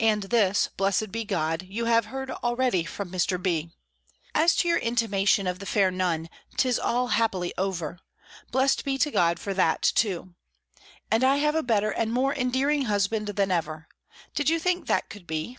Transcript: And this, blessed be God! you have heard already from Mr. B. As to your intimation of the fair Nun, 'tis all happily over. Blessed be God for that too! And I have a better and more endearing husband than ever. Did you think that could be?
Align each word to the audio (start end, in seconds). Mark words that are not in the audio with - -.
And 0.00 0.24
this, 0.24 0.70
blessed 0.76 1.12
be 1.12 1.24
God! 1.24 1.62
you 1.62 1.84
have 1.84 2.06
heard 2.06 2.32
already 2.32 2.82
from 2.82 3.12
Mr. 3.12 3.40
B. 3.40 3.70
As 4.34 4.56
to 4.56 4.66
your 4.66 4.78
intimation 4.78 5.46
of 5.46 5.60
the 5.60 5.66
fair 5.66 5.92
Nun, 5.92 6.28
'tis 6.56 6.80
all 6.80 7.06
happily 7.10 7.54
over. 7.56 8.00
Blessed 8.50 8.84
be 8.84 8.98
God 8.98 9.38
for 9.38 9.54
that 9.54 9.82
too! 9.94 10.34
And 11.12 11.22
I 11.22 11.36
have 11.36 11.54
a 11.54 11.62
better 11.62 11.92
and 11.92 12.12
more 12.12 12.34
endearing 12.34 12.86
husband 12.86 13.28
than 13.28 13.52
ever. 13.52 13.86
Did 14.34 14.50
you 14.50 14.58
think 14.58 14.88
that 14.88 15.08
could 15.08 15.28
be? 15.28 15.56